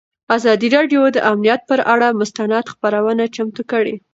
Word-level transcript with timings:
ازادي 0.35 0.67
راډیو 0.75 1.01
د 1.15 1.17
امنیت 1.31 1.61
پر 1.69 1.79
اړه 1.93 2.07
مستند 2.19 2.65
خپرونه 2.73 3.23
چمتو 3.35 3.63
کړې. 3.71 3.95